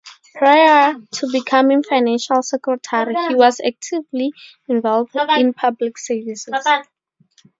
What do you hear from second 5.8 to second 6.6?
services.